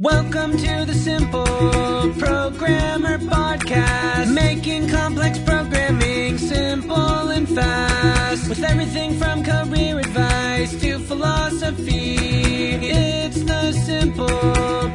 [0.00, 8.48] Welcome to the Simple Programmer Podcast, making complex programming simple and fast.
[8.48, 14.28] With everything from career advice to philosophy, it's the Simple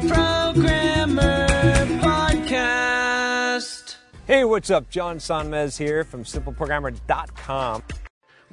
[0.08, 1.46] Programmer
[2.00, 3.96] Podcast.
[4.26, 4.88] Hey, what's up?
[4.88, 7.82] John Sonmez here from simpleprogrammer.com.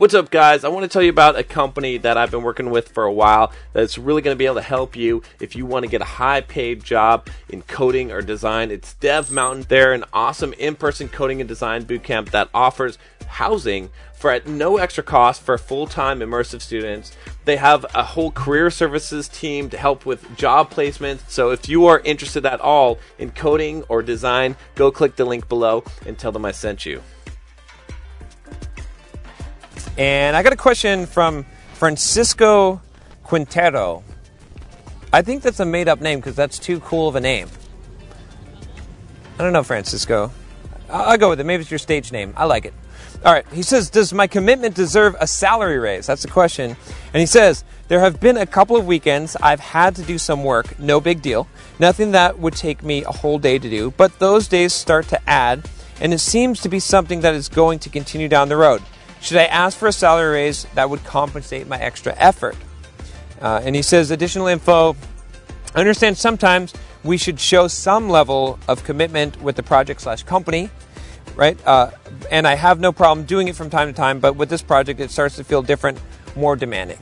[0.01, 0.63] What's up, guys?
[0.63, 3.13] I want to tell you about a company that I've been working with for a
[3.13, 6.01] while that's really going to be able to help you if you want to get
[6.01, 8.71] a high paid job in coding or design.
[8.71, 9.67] It's Dev Mountain.
[9.69, 14.77] They're an awesome in person coding and design bootcamp that offers housing for at no
[14.77, 17.15] extra cost for full time immersive students.
[17.45, 21.29] They have a whole career services team to help with job placement.
[21.29, 25.47] So if you are interested at all in coding or design, go click the link
[25.47, 27.03] below and tell them I sent you.
[29.97, 32.81] And I got a question from Francisco
[33.23, 34.03] Quintero.
[35.13, 37.49] I think that's a made up name because that's too cool of a name.
[39.37, 40.31] I don't know, Francisco.
[40.89, 41.45] I'll, go with it.
[41.45, 42.33] Maybe it's your stage name.
[42.37, 42.73] I like it.
[43.25, 43.45] All right.
[43.51, 46.07] He says, Does my commitment deserve a salary raise?
[46.07, 46.75] That's the question.
[47.13, 50.43] And he says, There have been a couple of weekends I've had to do some
[50.43, 50.79] work.
[50.79, 51.47] No big deal.
[51.79, 53.91] Nothing that would take me a whole day to do.
[53.91, 57.79] But those days start to add, and it seems to be something that is going
[57.79, 58.81] to continue down the road.
[59.21, 62.55] Should I ask for a salary raise that would compensate my extra effort?
[63.39, 64.95] Uh, and he says, additional info.
[65.75, 70.69] I understand sometimes we should show some level of commitment with the project slash company,
[71.35, 71.57] right?
[71.65, 71.91] Uh,
[72.31, 74.99] and I have no problem doing it from time to time, but with this project,
[74.99, 75.99] it starts to feel different,
[76.35, 76.99] more demanding.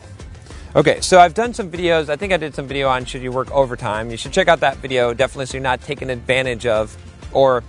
[0.76, 2.10] Okay, so I've done some videos.
[2.10, 4.12] I think I did some video on should you work overtime.
[4.12, 6.96] You should check out that video definitely so you're not taken advantage of,
[7.32, 7.64] or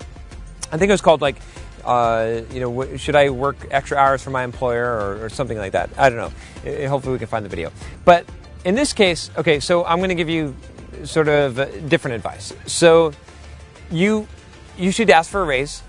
[0.70, 1.36] I think it was called like
[1.84, 5.72] uh, you know, should I work extra hours for my employer or, or something like
[5.72, 5.90] that?
[5.96, 6.32] I don't know.
[6.70, 7.72] I- hopefully, we can find the video.
[8.04, 8.26] But
[8.64, 10.54] in this case, okay, so I'm going to give you
[11.04, 12.52] sort of uh, different advice.
[12.66, 13.12] So
[13.90, 14.26] you
[14.78, 15.82] you should ask for a raise.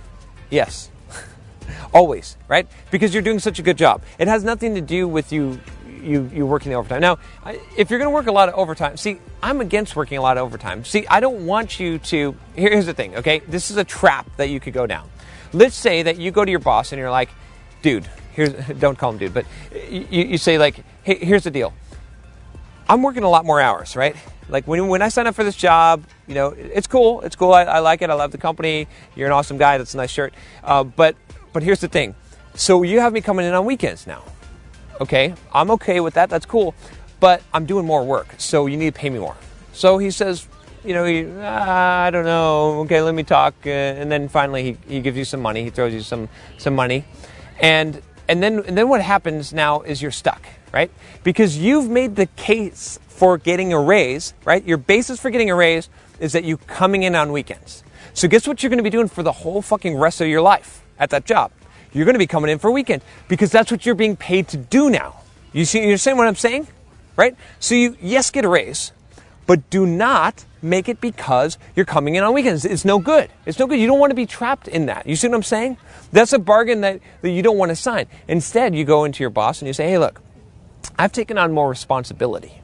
[0.49, 0.89] Yes.
[1.93, 2.67] Always, right?
[2.91, 4.01] Because you're doing such a good job.
[4.19, 5.59] It has nothing to do with you
[6.03, 7.01] you you working the overtime.
[7.01, 7.19] Now,
[7.77, 10.37] if you're going to work a lot of overtime, see, I'm against working a lot
[10.37, 10.83] of overtime.
[10.83, 12.35] See, I don't want you to.
[12.55, 13.39] here- Here's the thing, okay?
[13.47, 15.09] This is a trap that you could go down.
[15.53, 17.29] Let's say that you go to your boss and you're like,
[17.81, 21.73] dude, here's don't call him dude, but you, you say like, hey, here's the deal.
[22.87, 24.15] I'm working a lot more hours, right?
[24.49, 27.21] Like when, when I sign up for this job, you know, it's cool.
[27.21, 27.53] It's cool.
[27.53, 28.09] I, I like it.
[28.09, 28.87] I love the company.
[29.15, 29.77] You're an awesome guy.
[29.77, 30.33] That's a nice shirt.
[30.63, 31.15] Uh, but
[31.53, 32.15] but here's the thing.
[32.55, 34.23] So you have me coming in on weekends now.
[34.99, 36.29] Okay, I'm okay with that.
[36.29, 36.75] That's cool.
[37.19, 39.35] But I'm doing more work, so you need to pay me more.
[39.73, 40.47] So he says,
[40.83, 42.81] you know, he, ah, I don't know.
[42.81, 43.53] Okay, let me talk.
[43.65, 45.63] Uh, and then finally, he, he gives you some money.
[45.63, 47.05] He throws you some some money,
[47.59, 50.41] and and then and then what happens now is you're stuck,
[50.73, 50.91] right?
[51.23, 54.65] Because you've made the case for getting a raise, right?
[54.65, 55.89] Your basis for getting a raise
[56.19, 57.83] is that you coming in on weekends.
[58.13, 60.41] So guess what you're going to be doing for the whole fucking rest of your
[60.41, 61.51] life at that job?
[61.93, 64.47] You're going to be coming in for a weekend because that's what you're being paid
[64.49, 65.21] to do now.
[65.53, 66.67] You see, you understand what I'm saying,
[67.15, 67.35] right?
[67.59, 68.91] So you yes get a raise,
[69.51, 72.63] but do not make it because you're coming in on weekends.
[72.63, 73.29] It's no good.
[73.45, 73.81] It's no good.
[73.81, 75.05] You don't want to be trapped in that.
[75.05, 75.75] You see what I'm saying?
[76.13, 78.05] That's a bargain that, that you don't want to sign.
[78.29, 80.21] Instead, you go into your boss and you say, hey, look,
[80.97, 82.61] I've taken on more responsibility.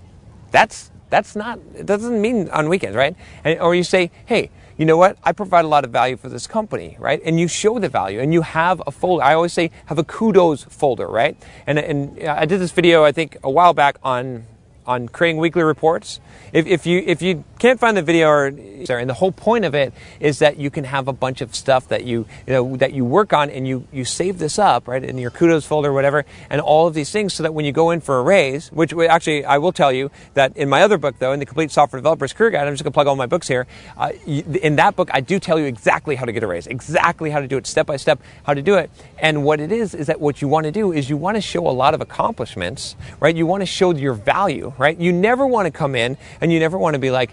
[0.51, 3.17] That's that's not it doesn't mean on weekends, right?
[3.43, 5.17] And, or you say, hey, you know what?
[5.25, 7.21] I provide a lot of value for this company, right?
[7.25, 9.25] And you show the value, and you have a folder.
[9.25, 11.35] I always say have a kudos folder, right?
[11.65, 14.45] And and uh, I did this video I think a while back on
[14.87, 16.19] on creating weekly reports.
[16.53, 19.75] If, if you if you can't find the video, or, and the whole point of
[19.75, 22.93] it is that you can have a bunch of stuff that you you know that
[22.93, 25.93] you work on, and you you save this up right in your kudos folder, or
[25.93, 28.71] whatever, and all of these things, so that when you go in for a raise,
[28.71, 31.71] which actually I will tell you that in my other book though, in the Complete
[31.71, 33.67] Software Developer's Career Guide, I'm just gonna plug all my books here.
[33.97, 37.29] Uh, in that book, I do tell you exactly how to get a raise, exactly
[37.29, 38.89] how to do it, step by step, how to do it.
[39.19, 41.41] And what it is is that what you want to do is you want to
[41.41, 43.35] show a lot of accomplishments, right?
[43.35, 44.97] You want to show your value, right?
[44.97, 47.31] You never want to come in and you never want to be like,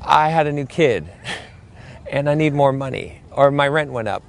[0.00, 1.08] I had a new kid
[2.10, 4.22] and I need more money or my rent went up.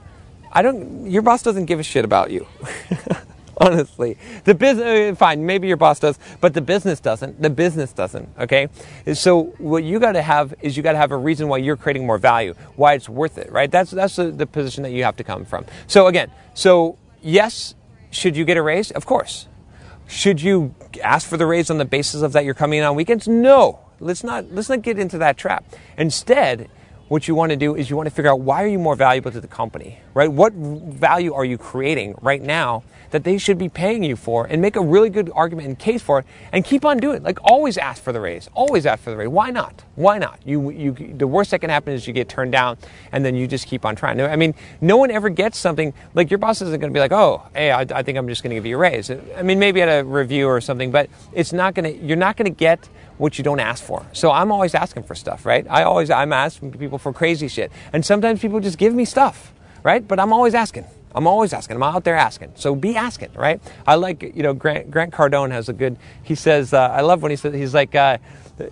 [0.51, 2.47] I don't, your boss doesn't give a shit about you.
[3.59, 7.41] Honestly, the business, uh, fine, maybe your boss does, but the business doesn't.
[7.41, 8.69] The business doesn't, okay?
[9.15, 12.19] So what you gotta have is you gotta have a reason why you're creating more
[12.19, 13.69] value, why it's worth it, right?
[13.69, 15.65] That's, that's the, the position that you have to come from.
[15.87, 17.73] So again, so yes,
[18.11, 18.91] should you get a raise?
[18.91, 19.47] Of course.
[20.07, 20.73] Should you
[21.03, 23.27] ask for the raise on the basis of that you're coming in on weekends?
[23.27, 23.79] No.
[23.99, 25.65] Let's not let's not get into that trap.
[25.97, 26.69] Instead,
[27.07, 28.95] what you want to do is you want to figure out why are you more
[28.95, 30.31] valuable to the company, right?
[30.31, 34.61] What value are you creating right now that they should be paying you for and
[34.61, 37.23] make a really good argument and case for it and keep on doing it.
[37.23, 38.49] Like always ask for the raise.
[38.53, 39.29] Always ask for the raise.
[39.29, 39.83] Why not?
[39.95, 40.39] Why not?
[40.45, 42.77] You, you, the worst that can happen is you get turned down
[43.11, 44.19] and then you just keep on trying.
[44.21, 47.11] I mean, no one ever gets something like your boss isn't going to be like,
[47.11, 49.09] oh, hey, I, I think I'm just going to give you a raise.
[49.09, 52.35] I mean, maybe at a review or something, but it's not going to, you're not
[52.35, 54.05] going to get what you don't ask for.
[54.13, 55.65] So I'm always asking for stuff, right?
[55.69, 57.71] I always, I'm asking people for crazy shit.
[57.93, 59.53] And sometimes people just give me stuff,
[59.83, 60.07] right?
[60.07, 60.85] But I'm always asking.
[61.15, 61.77] I'm always asking.
[61.77, 62.51] I'm out there asking.
[62.55, 63.59] So be asking, right?
[63.87, 67.21] I like, you know, Grant, Grant Cardone has a good, he says, uh, I love
[67.23, 68.19] when he says, he's like, uh,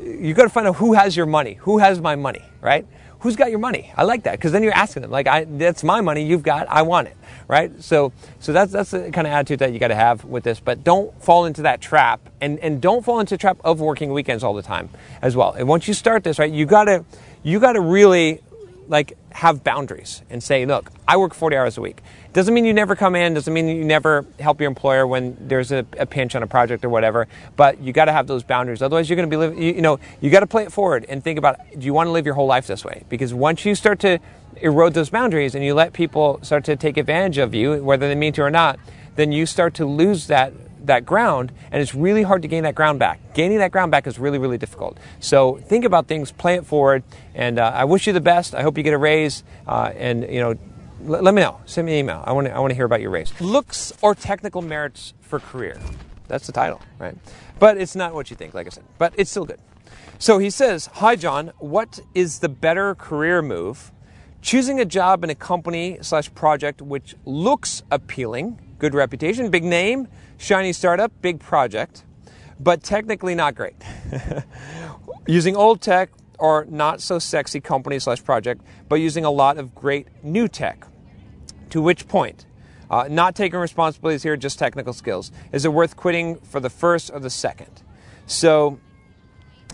[0.04, 1.56] you got to find out who has your money.
[1.62, 2.86] Who has my money, right?
[3.26, 3.92] Who's got your money?
[3.98, 6.24] I like that because then you're asking them, like, I, that's my money.
[6.24, 7.18] You've got, I want it,
[7.48, 7.72] right?
[7.82, 10.60] So, so that's that's the kind of attitude that you got to have with this.
[10.60, 14.14] But don't fall into that trap, and and don't fall into the trap of working
[14.14, 14.92] weekends all the time
[15.24, 15.54] as well.
[15.54, 17.04] And once you start this, right, you gotta
[17.42, 18.44] you gotta really
[18.88, 22.02] like have boundaries and say, look, I work 40 hours a week.
[22.34, 25.72] Doesn't mean you never come in, doesn't mean you never help your employer when there's
[25.72, 28.82] a, a pinch on a project or whatever, but you got to have those boundaries.
[28.82, 31.06] Otherwise, you're going to be living, you, you know, you got to play it forward
[31.10, 33.04] and think about do you want to live your whole life this way?
[33.10, 34.20] Because once you start to
[34.58, 38.16] erode those boundaries and you let people start to take advantage of you, whether they
[38.16, 38.80] mean to or not,
[39.16, 40.54] then you start to lose that
[40.88, 43.20] that ground, and it's really hard to gain that ground back.
[43.34, 44.98] Gaining that ground back is really, really difficult.
[45.20, 47.04] So think about things, play it forward,
[47.34, 48.56] and uh, I wish you the best.
[48.56, 51.60] I hope you get a raise, uh, and you know, l- let me know.
[51.66, 52.24] Send me an email.
[52.26, 53.40] I want to I want to hear about your raise.
[53.42, 55.80] Looks or technical merits for career.
[56.28, 57.16] That's the title, right?
[57.60, 58.84] But it's not what you think, like I said.
[58.98, 59.60] But it's still good.
[60.18, 63.92] So he says, "Hi John, what is the better career move?"
[64.42, 70.08] Choosing a job in a company slash project which looks appealing, good reputation, big name,
[70.38, 72.04] shiny startup, big project,
[72.60, 73.76] but technically not great.
[75.28, 76.10] using old tech
[76.40, 80.86] or not so sexy company slash project, but using a lot of great new tech.
[81.72, 82.46] To which point?
[82.90, 85.32] Uh, not taking responsibilities here, just technical skills.
[85.52, 87.82] Is it worth quitting for the first or the second?
[88.28, 88.80] So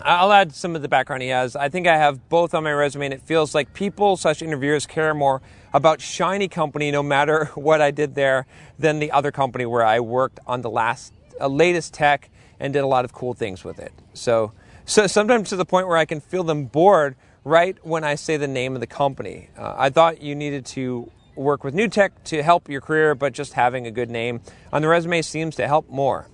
[0.04, 1.56] I'll add some of the background he has.
[1.56, 4.86] I think I have both on my resume, and it feels like people such interviewers
[4.86, 8.46] care more about shiny company, no matter what I did there,
[8.78, 12.80] than the other company where I worked on the last uh, latest tech and did
[12.80, 13.92] a lot of cool things with it.
[14.14, 14.52] So,
[14.84, 18.36] so sometimes to the point where I can feel them bored right when I say
[18.36, 19.48] the name of the company.
[19.56, 23.32] Uh, I thought you needed to work with new tech to help your career, but
[23.32, 24.40] just having a good name
[24.72, 26.28] on the resume seems to help more.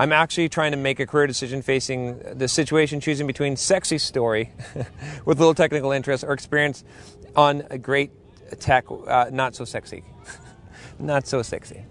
[0.00, 4.50] I'm actually trying to make a career decision facing the situation choosing between sexy story
[5.26, 6.84] with little technical interest or experience
[7.36, 8.10] on a great
[8.60, 10.02] tech, uh, not so sexy.
[10.98, 11.84] not so sexy.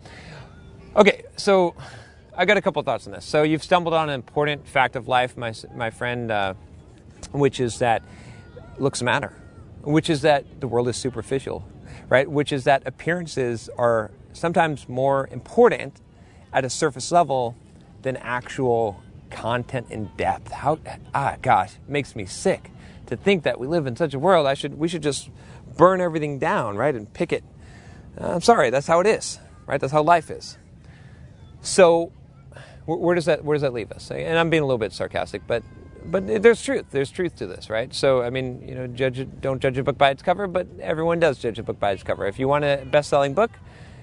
[0.95, 1.75] Okay, so
[2.35, 3.25] I got a couple thoughts on this.
[3.25, 6.55] So you've stumbled on an important fact of life, my, my friend, uh,
[7.31, 8.01] which is that
[8.79, 9.35] looks matter,
[9.83, 11.63] which is that the world is superficial,
[12.09, 12.27] right?
[12.27, 16.01] Which is that appearances are sometimes more important
[16.51, 17.55] at a surface level
[18.01, 20.51] than actual content in depth.
[20.51, 20.79] How
[21.13, 22.71] ah gosh, makes me sick
[23.07, 24.47] to think that we live in such a world.
[24.47, 25.29] I should we should just
[25.77, 27.43] burn everything down, right, and pick it.
[28.19, 29.79] Uh, I'm sorry, that's how it is, right?
[29.79, 30.57] That's how life is.
[31.61, 32.11] So,
[32.85, 34.11] where, where does that where does that leave us?
[34.11, 35.63] And I'm being a little bit sarcastic, but
[36.05, 36.85] but there's truth.
[36.91, 37.93] There's truth to this, right?
[37.93, 41.19] So, I mean, you know, judge don't judge a book by its cover, but everyone
[41.19, 42.25] does judge a book by its cover.
[42.25, 43.51] If you want a best-selling book,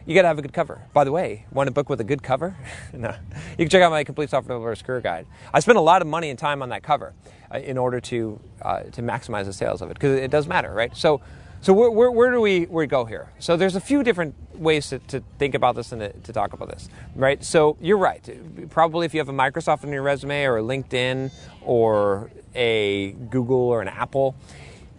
[0.06, 0.80] you got to have a good cover.
[0.92, 2.56] By the way, want a book with a good cover?
[2.92, 3.14] no.
[3.50, 5.26] You can check out my complete software developer's career guide.
[5.52, 7.12] I spent a lot of money and time on that cover
[7.52, 10.72] uh, in order to uh, to maximize the sales of it because it does matter,
[10.72, 10.96] right?
[10.96, 11.20] So,
[11.60, 13.32] so where, where, where do we where we go here?
[13.40, 16.52] So there's a few different ways to, to think about this and to, to talk
[16.52, 17.42] about this, right?
[17.42, 18.70] So you're right.
[18.70, 23.56] Probably if you have a Microsoft on your resume or a LinkedIn or a Google
[23.56, 24.36] or an Apple,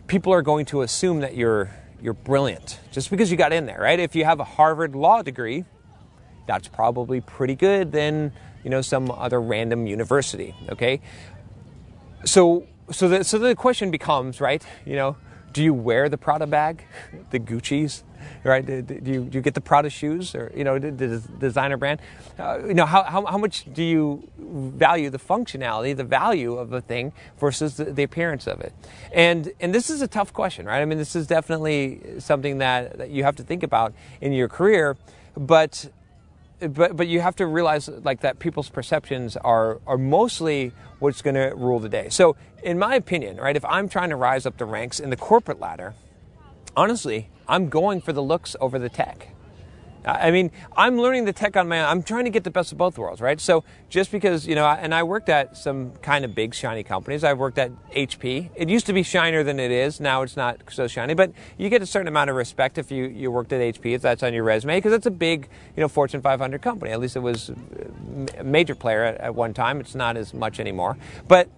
[0.08, 3.80] people are going to assume that you're you're brilliant just because you got in there,
[3.80, 4.00] right?
[4.00, 5.66] If you have a Harvard law degree,
[6.48, 8.32] that's probably pretty good than
[8.64, 10.56] you know some other random university.
[10.70, 11.02] Okay,
[12.26, 15.18] so so the so the question becomes right, you know,
[15.54, 16.84] do you wear the Prada bag,
[17.32, 18.04] the Gucci's,
[18.48, 18.66] right?
[18.66, 18.74] Do,
[19.04, 22.00] you, do you get the Prada shoes or, you know, the designer brand?
[22.40, 26.74] Uh, you know, how, how, how much do you value the functionality, the value of
[26.74, 28.74] a thing versus the, the appearance of it?
[29.12, 30.82] And, and this is a tough question, right?
[30.82, 34.48] I mean, this is definitely something that, that you have to think about in your
[34.48, 34.98] career,
[35.36, 35.90] but
[36.60, 41.36] but but you have to realize like that people's perceptions are are mostly what's going
[41.36, 42.10] to rule the day.
[42.10, 45.16] So, in my opinion, right, if I'm trying to rise up the ranks in the
[45.16, 45.94] corporate ladder,
[46.78, 49.34] honestly, I'm going for the looks over the tech.
[50.06, 51.90] I mean, I'm learning the tech on my own.
[51.90, 53.42] I'm trying to get the best of both worlds, right?
[53.42, 57.26] So just because, you know, and I worked at some kind of big shiny companies.
[57.26, 58.50] I worked at HP.
[58.56, 60.00] It used to be shinier than it is.
[60.00, 63.06] Now it's not so shiny, but you get a certain amount of respect if you,
[63.06, 65.90] you worked at HP, if that's on your resume, because it's a big, you know,
[65.90, 66.92] Fortune 500 company.
[66.92, 67.54] At least it was uh,
[68.38, 69.82] a major player at, at one time.
[69.82, 70.98] It's not as much anymore.
[71.28, 71.50] But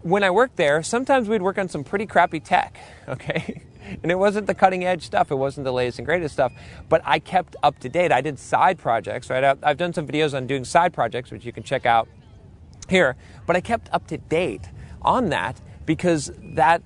[0.00, 3.62] when I worked there, sometimes we'd work on some pretty crappy tech, okay?
[4.02, 6.52] And it wasn't the cutting edge stuff, it wasn't the latest and greatest stuff,
[6.88, 8.12] but I kept up to date.
[8.12, 9.56] I did side projects, right?
[9.62, 12.08] I've done some videos on doing side projects, which you can check out
[12.88, 13.16] here,
[13.46, 14.68] but I kept up to date
[15.02, 16.82] on that because that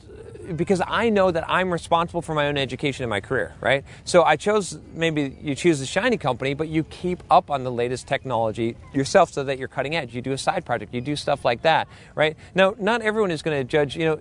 [0.57, 3.85] because I know that I'm responsible for my own education in my career, right?
[4.05, 7.71] So I chose maybe you choose a shiny company, but you keep up on the
[7.71, 10.15] latest technology yourself so that you're cutting edge.
[10.15, 12.37] You do a side project, you do stuff like that, right?
[12.55, 14.21] Now, not everyone is going to judge, you know,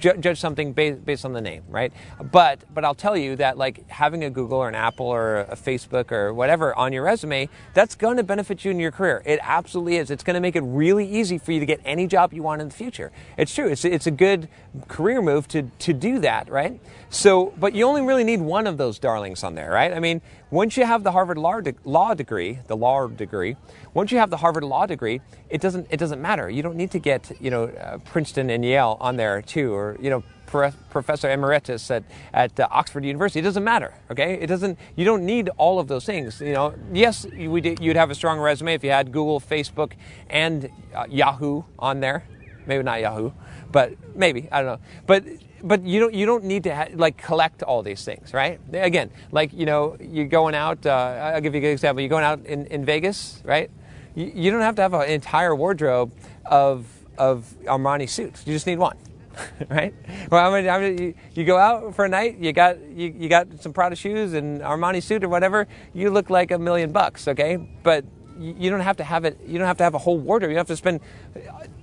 [0.00, 1.92] judge something based on the name, right?
[2.32, 5.56] But but I'll tell you that like having a Google or an Apple or a
[5.56, 9.22] Facebook or whatever on your resume, that's going to benefit you in your career.
[9.24, 10.10] It absolutely is.
[10.10, 12.62] It's going to make it really easy for you to get any job you want
[12.62, 13.12] in the future.
[13.36, 13.68] It's true.
[13.68, 14.48] It's it's a good
[14.88, 16.80] career move to to do that, right?
[17.10, 19.92] So, but you only really need one of those darlings on there, right?
[19.92, 20.20] I mean,
[20.54, 23.56] once you have the Harvard law, de- law degree, the law degree,
[23.92, 25.20] once you have the Harvard law degree,
[25.50, 26.48] it doesn't it doesn't matter.
[26.48, 29.96] You don't need to get you know uh, Princeton and Yale on there too, or
[30.00, 33.40] you know professor emeritus at, at uh, Oxford University.
[33.40, 34.34] It doesn't matter, okay?
[34.34, 34.78] It doesn't.
[34.94, 36.40] You don't need all of those things.
[36.40, 39.94] You know, yes, you would, you'd have a strong resume if you had Google, Facebook,
[40.30, 42.22] and uh, Yahoo on there.
[42.66, 43.32] Maybe not Yahoo,
[43.72, 44.86] but maybe I don't know.
[45.06, 45.24] But
[45.64, 48.60] but you don't you don't need to ha- like collect all these things, right?
[48.72, 50.84] Again, like you know, you're going out.
[50.84, 52.02] Uh, I'll give you a good example.
[52.02, 53.70] You're going out in, in Vegas, right?
[54.14, 56.12] You, you don't have to have an entire wardrobe
[56.44, 58.46] of of Armani suits.
[58.46, 58.98] You just need one,
[59.70, 59.94] right?
[60.30, 62.38] Well, I mean, I mean, you, you, go out for a night.
[62.38, 65.66] You got you, you got some Prada shoes and Armani suit or whatever.
[65.94, 67.56] You look like a million bucks, okay?
[67.82, 68.04] But
[68.38, 69.38] you, you don't have to have it.
[69.46, 70.50] You don't have to have a whole wardrobe.
[70.50, 71.00] You don't have to spend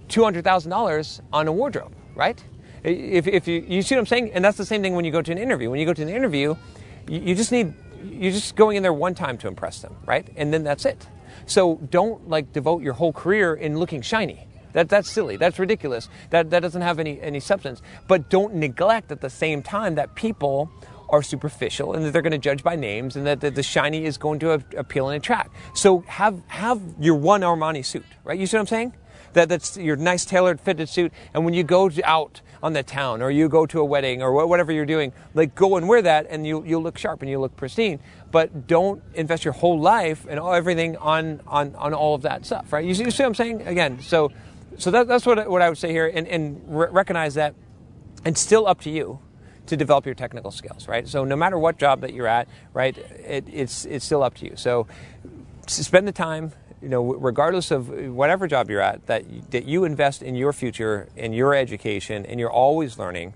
[0.08, 2.42] two hundred thousand dollars on a wardrobe, right?
[2.84, 4.32] If, if you, you see what I'm saying?
[4.34, 5.70] And that's the same thing when you go to an interview.
[5.70, 6.56] When you go to an interview,
[7.08, 7.74] you, you just need,
[8.04, 10.28] you're just going in there one time to impress them, right?
[10.36, 11.08] And then that's it.
[11.46, 14.48] So don't like devote your whole career in looking shiny.
[14.74, 15.38] That, that's silly.
[15.38, 16.10] That's ridiculous.
[16.30, 17.82] That, that doesn't have any, any substance.
[18.08, 20.72] But don't neglect at the same time that people
[21.10, 24.06] are superficial and that they're going to judge by names and that the, the shiny
[24.06, 25.54] is going to appeal and attract.
[25.76, 28.40] So have, have your one Armani suit, right?
[28.40, 28.94] You see what I'm saying?
[29.34, 31.12] That, that's your nice tailored fitted suit.
[31.34, 34.46] And when you go out on the town or you go to a wedding or
[34.46, 37.40] whatever you're doing, like go and wear that and you, you'll look sharp and you
[37.40, 38.00] look pristine.
[38.32, 42.72] But don't invest your whole life and everything on, on, on all of that stuff,
[42.72, 42.86] right?
[42.86, 43.62] You see, you see what I'm saying?
[43.68, 44.32] Again, so,
[44.78, 47.56] so that, that's what, what I would say here and, and re- recognize that
[48.26, 49.20] it's still up to you
[49.68, 51.08] to develop your technical skills, right?
[51.08, 54.46] So no matter what job that you're at, right, it, it's, it's still up to
[54.46, 54.56] you.
[54.56, 54.88] So
[55.68, 56.52] spend the time,
[56.82, 60.54] you know, regardless of uh, whatever job you're at, that that you invest in your
[60.54, 63.34] future, in your education, and you're always learning,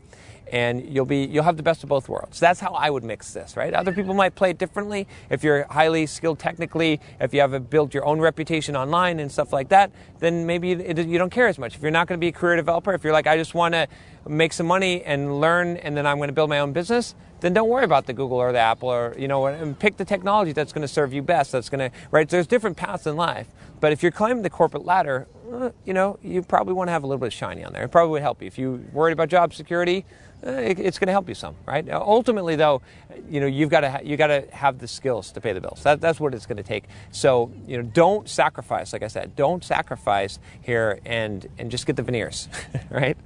[0.56, 2.40] and you'll be you'll have the best of both worlds.
[2.40, 3.74] That's how I would mix this, right?
[3.74, 5.06] Other people might play it differently.
[5.30, 9.52] If you're highly skilled technically, if you have built your own reputation online and stuff
[9.52, 11.76] like that, then maybe you don't care as much.
[11.76, 13.74] If you're not going to be a career developer, if you're like, I just want
[13.74, 13.90] to
[14.30, 17.54] make some money and learn, and then I'm going to build my own business, then
[17.54, 20.54] don't worry about the Google or the Apple or, you know, and pick the technology
[20.54, 21.52] that's going to serve you best.
[21.52, 22.30] That's going to, right?
[22.30, 23.48] There's different paths in life.
[23.82, 27.04] But if you're climbing the corporate ladder, uh, you know, you probably want to have
[27.04, 27.84] a little bit of shiny on there.
[27.84, 28.48] It probably would help you.
[28.48, 30.06] If you're worried about job security,
[30.46, 31.88] uh, it, it's going to help you some, right?
[31.90, 32.82] Ultimately, though,
[33.30, 35.62] you know, you've got to ha- you got to have the skills to pay the
[35.62, 35.84] bills.
[35.84, 36.86] That, that's what it's going to take.
[37.12, 38.94] So, you know, don't sacrifice.
[38.94, 42.48] Like I said, don't sacrifice here and and just get the veneers,
[42.90, 43.18] right?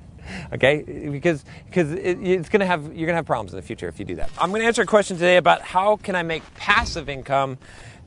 [0.54, 1.10] okay?
[1.12, 3.88] Because because it, it's going to have you're going to have problems in the future
[3.88, 4.30] if you do that.
[4.38, 7.58] I'm going to answer a question today about how can I make passive income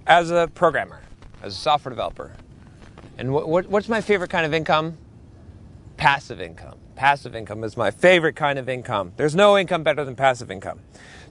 [0.07, 1.00] as a programmer,
[1.42, 2.33] as a software developer.
[3.19, 4.99] And what, what, what's my favorite kind of income?
[5.97, 6.78] Passive income.
[6.97, 9.12] Passive income is my favorite kind of income.
[9.16, 10.81] There's no income better than passive income.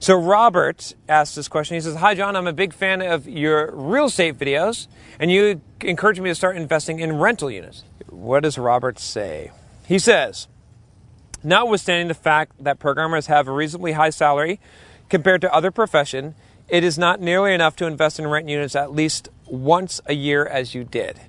[0.00, 1.76] So Robert asked this question.
[1.76, 5.60] He says, "Hi John, I'm a big fan of your real estate videos, and you
[5.80, 9.52] encouraged me to start investing in rental units." What does Robert say?
[9.86, 10.48] He says,
[11.44, 14.60] Notwithstanding the fact that programmers have a reasonably high salary
[15.08, 16.34] compared to other profession,
[16.68, 20.46] it is not nearly enough to invest in rent units at least once a year
[20.46, 21.20] as you did.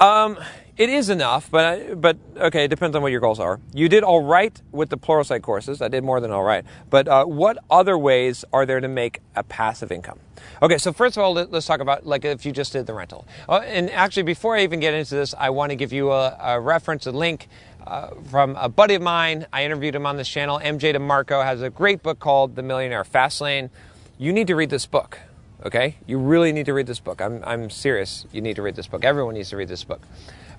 [0.00, 0.38] Um,
[0.76, 3.58] it is enough, but but okay, it depends on what your goals are.
[3.74, 5.82] You did all right with the Pluralsight courses.
[5.82, 6.64] I did more than all right.
[6.88, 10.20] But uh, what other ways are there to make a passive income?
[10.62, 12.94] Okay, so first of all, let, us talk about like if you just did the
[12.94, 13.26] rental.
[13.48, 16.36] Uh, and actually, before I even get into this, I want to give you a,
[16.40, 17.48] a reference, a link
[17.84, 19.46] uh, from a buddy of mine.
[19.52, 20.60] I interviewed him on this channel.
[20.60, 23.70] MJ DeMarco has a great book called The Millionaire Fastlane.
[24.16, 25.18] You need to read this book.
[25.64, 27.20] Okay, you really need to read this book.
[27.20, 28.26] I'm I'm serious.
[28.30, 29.04] You need to read this book.
[29.04, 30.00] Everyone needs to read this book.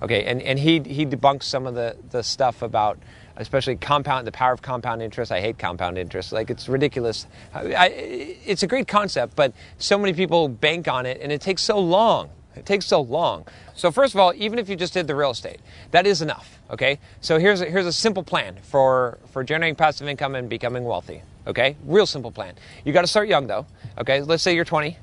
[0.02, 2.98] Okay, and and he he debunks some of the the stuff about
[3.36, 5.32] especially compound the power of compound interest.
[5.32, 6.32] I hate compound interest.
[6.32, 7.26] Like it's ridiculous.
[7.54, 11.40] I, I, it's a great concept, but so many people bank on it, and it
[11.40, 12.28] takes so long.
[12.54, 13.46] It takes so long.
[13.74, 15.60] So first of all, even if you just did the real estate,
[15.92, 16.58] that is enough.
[16.70, 16.98] Okay.
[17.22, 21.22] So here's a, here's a simple plan for for generating passive income and becoming wealthy.
[21.46, 22.54] Okay, real simple plan.
[22.84, 23.66] You got to start young though.
[23.98, 24.96] Okay, let's say you're 20.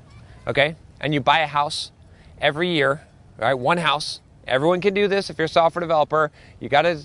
[0.46, 1.90] Okay, and you buy a house
[2.40, 3.02] every year.
[3.38, 4.20] Right, one house.
[4.46, 6.32] Everyone can do this if you're a software developer.
[6.58, 6.98] You got to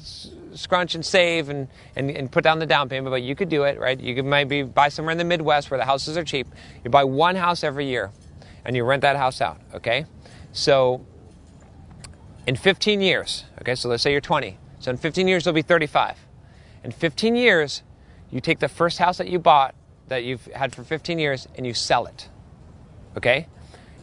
[0.55, 3.63] scrunch and save and, and, and put down the down payment, but you could do
[3.63, 3.99] it, right?
[3.99, 6.47] You could maybe buy somewhere in the Midwest where the houses are cheap.
[6.83, 8.11] You buy one house every year
[8.65, 10.05] and you rent that house out, okay?
[10.53, 11.05] So
[12.47, 14.57] in 15 years, okay, so let's say you're 20.
[14.79, 16.17] So in 15 years, you'll be 35.
[16.83, 17.83] In 15 years,
[18.33, 19.75] you take the first house that you bought
[20.07, 22.29] that you've had for 15 years and you sell it,
[23.15, 23.47] okay?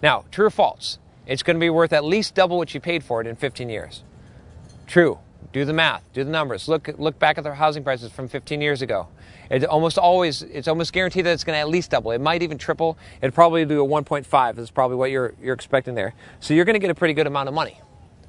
[0.03, 0.99] Now, true or false?
[1.27, 3.69] It's going to be worth at least double what you paid for it in 15
[3.69, 4.05] years.
[4.87, 5.19] True.
[5.53, 6.05] Do the math.
[6.13, 6.69] Do the numbers.
[6.69, 9.09] Look look back at the housing prices from 15 years ago.
[9.51, 12.13] It almost always it's almost guaranteed that it's going to at least double.
[12.13, 12.97] It might even triple.
[13.21, 14.55] It'd probably do a 1.5.
[14.55, 16.15] That's probably what you're you're expecting there.
[16.39, 17.81] So you're going to get a pretty good amount of money.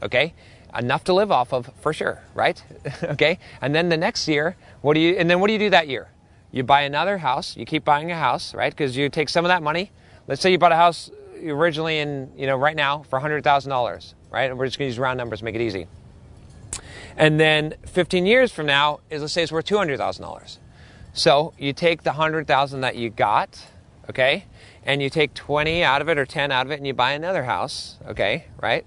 [0.01, 0.33] Okay?
[0.77, 2.63] Enough to live off of for sure, right?
[3.03, 3.39] okay?
[3.61, 5.87] And then the next year, what do you and then what do you do that
[5.87, 6.09] year?
[6.51, 8.71] You buy another house, you keep buying a house, right?
[8.71, 9.91] Because you take some of that money.
[10.27, 11.09] Let's say you bought a house
[11.43, 14.49] originally in, you know, right now for $100,000, right?
[14.49, 15.87] And we're just going to use round numbers, make it easy.
[17.17, 20.57] And then 15 years from now, is let's say it's worth $200,000.
[21.13, 23.65] So you take the 100,000 that you got,
[24.09, 24.45] okay,
[24.85, 27.11] and you take 20 out of it or 10 out of it and you buy
[27.11, 28.85] another house, okay, right?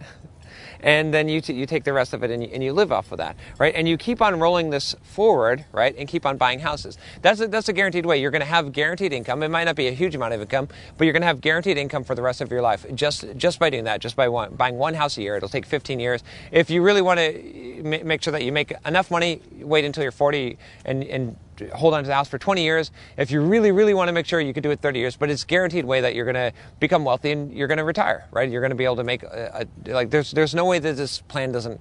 [0.84, 2.92] And then you, t- you take the rest of it and you, and you live
[2.92, 3.74] off of that, right?
[3.74, 5.94] And you keep on rolling this forward, right?
[5.98, 6.98] And keep on buying houses.
[7.22, 8.20] That's a, that's a guaranteed way.
[8.20, 9.42] You're going to have guaranteed income.
[9.42, 11.78] It might not be a huge amount of income, but you're going to have guaranteed
[11.78, 14.00] income for the rest of your life just just by doing that.
[14.00, 15.36] Just by one, buying one house a year.
[15.36, 16.22] It'll take 15 years.
[16.52, 20.02] If you really want to eh, make sure that you make enough money, wait until
[20.02, 21.36] you're 40 and and
[21.74, 22.90] hold on to the house for 20 years.
[23.16, 25.30] If you really, really want to make sure, you could do it 30 years, but
[25.30, 28.50] it's guaranteed way that you're going to become wealthy and you're going to retire, right?
[28.50, 30.96] You're going to be able to make a, a, like there's there's no way that
[30.96, 31.80] this plan doesn't.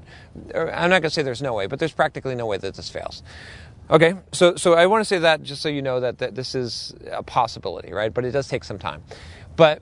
[0.55, 2.89] I'm not going to say there's no way, but there's practically no way that this
[2.89, 3.23] fails.
[3.89, 6.55] Okay, so so I want to say that just so you know that, that this
[6.55, 8.13] is a possibility, right?
[8.13, 9.03] But it does take some time.
[9.55, 9.81] But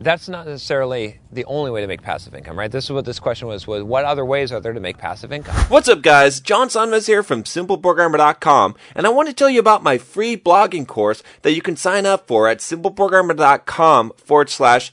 [0.00, 2.70] that's not necessarily the only way to make passive income, right?
[2.70, 5.32] This is what this question was, was what other ways are there to make passive
[5.32, 5.54] income?
[5.68, 6.40] What's up, guys?
[6.40, 10.86] John Sonmez here from SimpleProgrammer.com, and I want to tell you about my free blogging
[10.86, 14.92] course that you can sign up for at SimpleProgrammer.com forward slash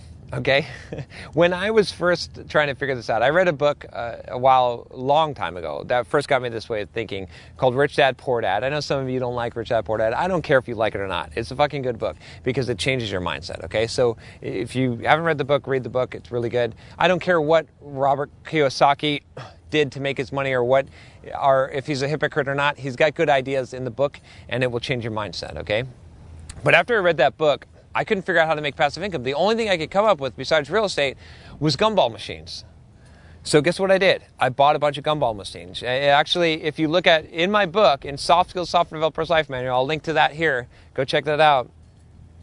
[0.33, 0.65] Okay,
[1.33, 4.37] when I was first trying to figure this out, I read a book uh, a
[4.37, 8.17] while, long time ago that first got me this way of thinking called Rich Dad
[8.17, 8.63] Poor Dad.
[8.63, 10.13] I know some of you don't like Rich Dad Poor Dad.
[10.13, 11.31] I don't care if you like it or not.
[11.35, 13.61] It's a fucking good book because it changes your mindset.
[13.65, 16.15] Okay, so if you haven't read the book, read the book.
[16.15, 16.75] It's really good.
[16.97, 19.23] I don't care what Robert Kiyosaki
[19.69, 20.87] did to make his money or what
[21.37, 22.77] or if he's a hypocrite or not.
[22.77, 25.57] He's got good ideas in the book, and it will change your mindset.
[25.57, 25.83] Okay,
[26.63, 27.67] but after I read that book.
[27.93, 29.23] I couldn't figure out how to make passive income.
[29.23, 31.17] The only thing I could come up with besides real estate
[31.59, 32.65] was gumball machines.
[33.43, 34.23] So guess what I did?
[34.39, 35.81] I bought a bunch of gumball machines.
[35.83, 39.73] Actually, if you look at in my book, in Soft Skills Software Developer's Life Manual,
[39.75, 40.67] I'll link to that here.
[40.93, 41.69] Go check that out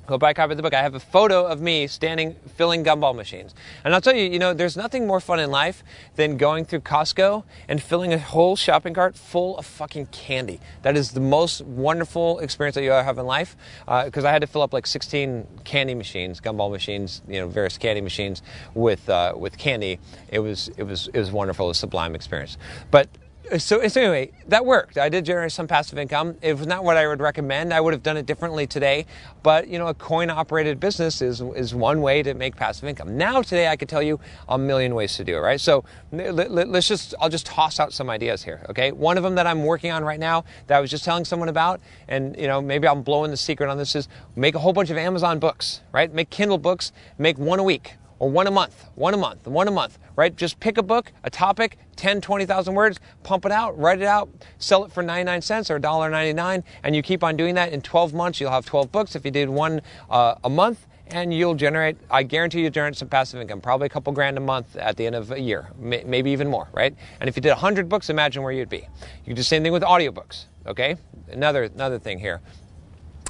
[0.09, 0.75] go buy a copy of the book.
[0.75, 3.55] I have a photo of me standing filling gumball machines.
[3.85, 5.85] And I'll tell you, you know, there's nothing more fun in life
[6.17, 10.61] than going through Costco and filling a whole shopping cart full of fucking candy.
[10.83, 13.55] That is the most wonderful experience that you ever have in life.
[13.87, 17.47] Because uh, I had to fill up like 16 candy machines, gumball machines, you know,
[17.47, 18.43] various candy machines
[18.75, 20.01] with uh, with candy.
[20.31, 22.57] It was it was it was wonderful, a sublime experience.
[22.91, 23.09] But
[23.57, 24.99] so, so anyway, that worked.
[24.99, 26.37] I did generate some passive income.
[26.43, 27.73] It was not what I would recommend.
[27.73, 29.07] I would have done it differently today.
[29.43, 33.17] But you know, a coin-operated business is is one way to make passive income.
[33.17, 35.41] Now, today, I could tell you a million ways to do it.
[35.41, 35.61] Right?
[35.61, 38.67] So, let, us just I'll just toss out some ideas here.
[38.69, 41.25] Okay, one of them that I'm working on right now that I was just telling
[41.25, 44.59] someone about, and you know, maybe I'm blowing the secret on this is make a
[44.59, 45.81] whole bunch of Amazon books.
[45.93, 46.13] Right?
[46.13, 46.93] Make Kindle books.
[47.19, 50.35] Make one a week or one a month, one a month, one a month, right?
[50.35, 54.29] Just pick a book, a topic, 10, 20,000 words, pump it out, write it out,
[54.59, 57.73] sell it for 99 cents or $1.99, and you keep on doing that.
[57.73, 59.15] In 12 months, you'll have 12 books.
[59.15, 63.09] If you did one uh, a month, and you'll generate, I guarantee you generate some
[63.09, 66.05] passive income, probably a couple grand a month at the end of a year, may,
[66.05, 66.95] maybe even more, right?
[67.21, 68.87] And if you did 100 books, imagine where you'd be.
[69.25, 70.97] You do the same thing with audiobooks, okay?
[71.31, 72.41] Another, another thing here.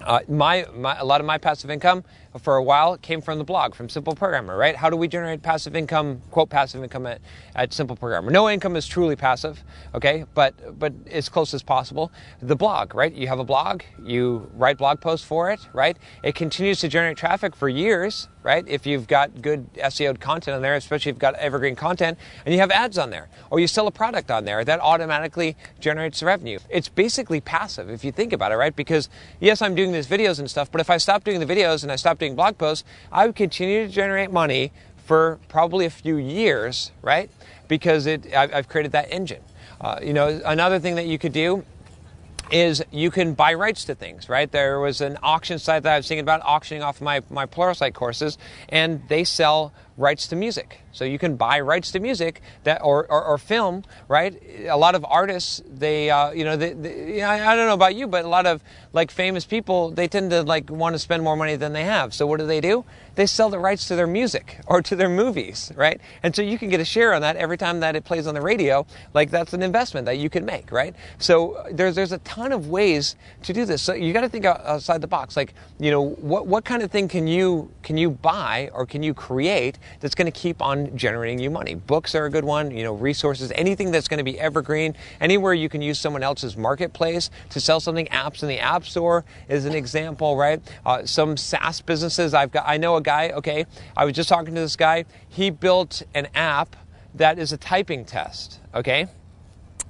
[0.05, 2.05] Uh, my, my, a lot of my passive income
[2.39, 4.77] for a while came from the blog from Simple Programmer, right?
[4.77, 7.21] How do we generate passive income, quote passive income at,
[7.55, 8.31] at Simple Programmer?
[8.31, 9.63] No income is truly passive,
[9.95, 12.13] okay, but but as close as possible.
[12.41, 13.13] The blog, right?
[13.13, 15.97] You have a blog, you write blog posts for it, right?
[16.23, 18.67] It continues to generate traffic for years, right?
[18.67, 22.55] If you've got good SEO content on there, especially if you've got evergreen content, and
[22.55, 26.23] you have ads on there, or you sell a product on there, that automatically generates
[26.23, 26.59] revenue.
[26.69, 28.75] It's basically passive if you think about it, right?
[28.75, 29.09] Because
[29.41, 31.93] yes, I'm doing these videos and stuff, but if I stop doing the videos and
[31.93, 34.73] I stop doing blog posts, I would continue to generate money
[35.05, 37.31] for probably a few years, right?
[37.67, 39.43] Because it, I've created that engine.
[39.81, 41.65] Uh, you know, another thing that you could do
[42.51, 44.51] is you can buy rights to things, right?
[44.51, 47.95] There was an auction site that I was thinking about auctioning off my, my Pluralsight
[47.95, 50.81] courses, and they sell rights to music.
[50.93, 54.41] So you can buy rights to music that or, or, or film, right?
[54.69, 57.95] A lot of artists, they, uh, you know, they, they, I, I don't know about
[57.95, 61.23] you, but a lot of like famous people, they tend to like want to spend
[61.23, 62.15] more money than they have.
[62.15, 62.85] So what do they do?
[63.17, 66.01] They sell the rights to their music or to their movies, right?
[66.23, 68.35] And so you can get a share on that every time that it plays on
[68.35, 68.87] the radio.
[69.15, 70.95] Like that's an investment that you can make, right?
[71.19, 73.83] So there's there's a ton of ways to do this.
[73.83, 75.37] So you got to think outside the box.
[75.37, 79.03] Like, you know, what what kind of thing can you can you buy or can
[79.03, 81.75] you create that's going to keep on generating you money.
[81.75, 85.55] Books are a good one, you know, resources, anything that's going to be evergreen, anywhere
[85.55, 88.07] you can use someone else's marketplace to sell something.
[88.07, 90.61] Apps in the App Store is an example, right?
[90.85, 94.55] Uh, some SaaS businesses, I've got, I know a guy, okay, I was just talking
[94.55, 96.77] to this guy, he built an app
[97.15, 99.09] that is a typing test, okay?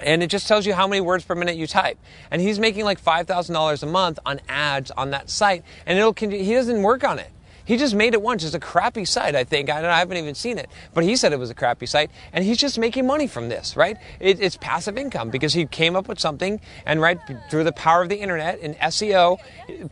[0.01, 1.99] and it just tells you how many words per minute you type.
[2.31, 6.55] And he's making like $5,000 a month on ads on that site, and it'll he
[6.55, 7.31] doesn't work on it.
[7.69, 8.45] He just made it once.
[8.45, 9.69] It's a crappy site, I think.
[9.69, 12.43] I, I haven't even seen it, but he said it was a crappy site, and
[12.43, 13.99] he's just making money from this, right?
[14.21, 18.01] It, it's passive income because he came up with something, and right through the power
[18.01, 19.37] of the internet and SEO,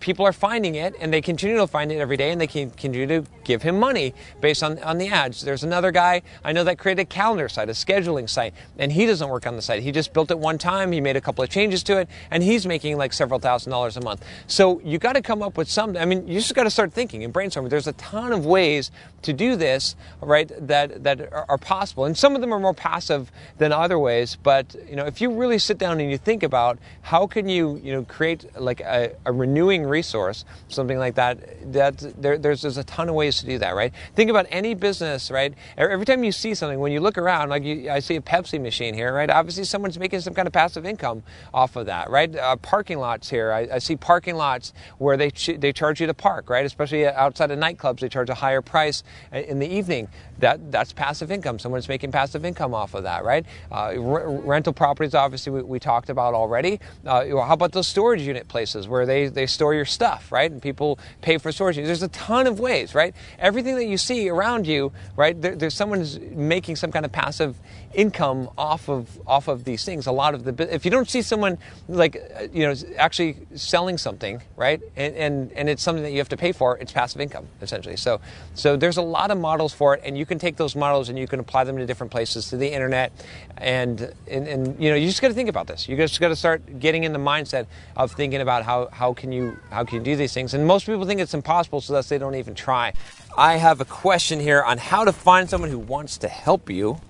[0.01, 3.07] people are finding it, and they continue to find it every day, and they continue
[3.07, 5.43] to give him money based on on the ads.
[5.43, 9.05] There's another guy I know that created a calendar site, a scheduling site, and he
[9.05, 9.83] doesn't work on the site.
[9.83, 10.93] He just built it one time.
[10.93, 13.99] He made a couple of changes to it, and he's making like several thousand dollars
[13.99, 14.25] a month.
[14.47, 15.95] So you got to come up with some.
[15.99, 18.91] I mean, you just got to start thinking and brainstorming there's a ton of ways
[19.23, 20.51] to do this, right?
[20.67, 24.37] That that are possible, and some of them are more passive than other ways.
[24.41, 27.81] But you know, if you really sit down and you think about how can you
[27.83, 32.77] you know create like a, a renewing resource, something like that, that there, there's there's
[32.77, 33.93] a ton of ways to do that, right?
[34.15, 35.55] Think about any business, right?
[35.77, 38.61] Every time you see something, when you look around, like you, I see a Pepsi
[38.61, 39.29] machine here, right?
[39.29, 42.35] Obviously, someone's making some kind of passive income off of that, right?
[42.35, 46.07] Uh, parking lots here, I, I, see parking lots where they ch- they charge you
[46.07, 46.65] to park, right?
[46.65, 50.09] Especially outside of nightclubs, they charge a higher price in the evening.
[50.39, 51.59] That that's passive income.
[51.59, 53.47] Someone's making passive income off of that, right?
[53.73, 56.81] Uh, r- rental properties, obviously, we, we talked about already.
[57.07, 60.51] Uh, how about those storage unit places where they, they store your stuff, right?
[60.51, 61.77] And people pay for storage.
[61.77, 63.15] There's a ton of ways, right?
[63.39, 65.41] Everything that you see around you, right?
[65.41, 67.57] There, there's someone's making some kind of passive
[67.97, 70.07] income off of off of these things.
[70.07, 72.15] A lot of the if you don't see someone like
[72.53, 74.81] you know actually selling something, right?
[74.95, 76.77] And and, and it's something that you have to pay for.
[76.79, 77.97] It's passive income essentially.
[77.97, 78.21] So
[78.55, 81.19] so there's a lot of models for it, and you can take those models and
[81.19, 83.13] you can apply them to different places, to the internet,
[83.57, 85.89] and and, and you know you just got to think about this.
[85.89, 89.33] You just got to start getting in the mindset of thinking about how how can
[89.33, 90.53] you how can you do these things.
[90.53, 92.93] And most people think it's impossible, so that's they don't even try.
[93.39, 97.01] I have a question here on how to find someone who wants to help you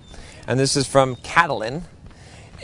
[0.47, 1.83] and this is from Catalin.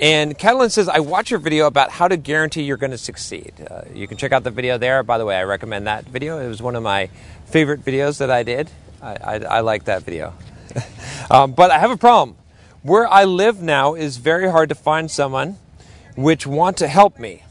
[0.01, 3.53] And Catalin says, I watch your video about how to guarantee you're going to succeed.
[3.69, 5.03] Uh, you can check out the video there.
[5.03, 6.39] By the way, I recommend that video.
[6.39, 7.09] It was one of my
[7.45, 8.71] favorite videos that I did.
[9.01, 10.33] I, I, I like that video.
[11.29, 12.37] um, but I have a problem.
[12.81, 15.57] Where I live now is very hard to find someone
[16.15, 17.43] which want to help me.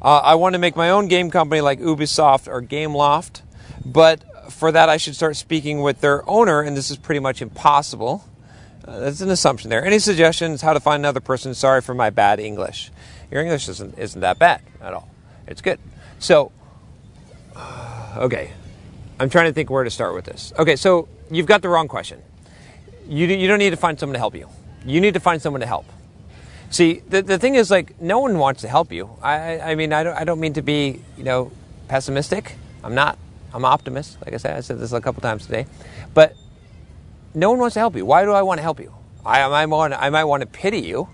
[0.00, 3.42] Uh, I want to make my own game company like Ubisoft or Gameloft,
[3.84, 7.40] but for that I should start speaking with their owner, and this is pretty much
[7.40, 8.24] impossible.
[8.86, 9.84] That's an assumption there.
[9.84, 11.54] Any suggestions how to find another person?
[11.54, 12.90] Sorry for my bad English.
[13.30, 15.08] Your English isn't isn't that bad at all.
[15.46, 15.78] It's good.
[16.18, 16.52] So,
[18.16, 18.52] okay,
[19.18, 20.52] I'm trying to think where to start with this.
[20.58, 22.22] Okay, so you've got the wrong question.
[23.08, 24.48] You you don't need to find someone to help you.
[24.84, 25.86] You need to find someone to help.
[26.70, 29.10] See, the, the thing is, like, no one wants to help you.
[29.20, 31.52] I, I mean, I don't, I don't mean to be, you know,
[31.86, 32.56] pessimistic.
[32.82, 33.18] I'm not.
[33.52, 34.16] I'm an optimist.
[34.24, 35.66] Like I said, I said this a couple times today.
[36.14, 36.34] But
[37.34, 38.04] no one wants to help you.
[38.04, 38.94] Why do I want to help you?
[39.24, 41.08] I, I, might, I might want to pity you.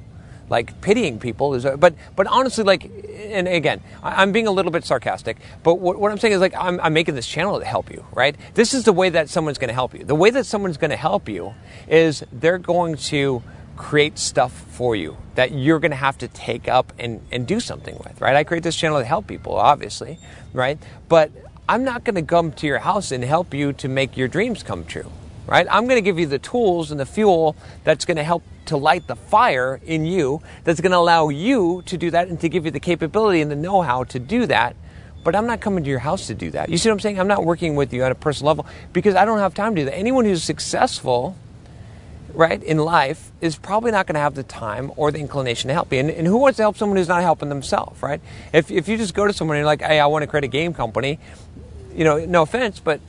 [0.50, 4.82] Like pitying people is, but but honestly, like, and again, I'm being a little bit
[4.82, 5.36] sarcastic.
[5.62, 8.06] But what, what I'm saying is, like, I'm, I'm making this channel to help you,
[8.12, 8.34] right?
[8.54, 10.04] This is the way that someone's going to help you.
[10.04, 11.52] The way that someone's going to help you
[11.86, 13.42] is they're going to
[13.76, 17.60] create stuff for you that you're going to have to take up and, and do
[17.60, 18.34] something with, right?
[18.34, 20.18] I create this channel to help people, obviously,
[20.52, 20.78] right?
[21.08, 21.30] But
[21.68, 24.62] I'm not going to come to your house and help you to make your dreams
[24.62, 25.12] come true,
[25.48, 25.66] right?
[25.70, 28.76] I'm going to give you the tools and the fuel that's going to help to
[28.76, 32.48] light the fire in you, that's going to allow you to do that and to
[32.48, 34.76] give you the capability and the know how to do that.
[35.24, 36.68] But I'm not coming to your house to do that.
[36.68, 37.18] You see what I'm saying?
[37.18, 39.80] I'm not working with you at a personal level because I don't have time to
[39.80, 39.94] do that.
[39.94, 41.34] Anyone who's successful,
[42.34, 45.74] right, in life is probably not going to have the time or the inclination to
[45.74, 45.98] help you.
[45.98, 48.20] And, and, who wants to help someone who's not helping themselves, right?
[48.52, 50.44] If, if you just go to someone and you're like, hey, I want to create
[50.44, 51.18] a game company,
[51.94, 53.00] you know, no offense, but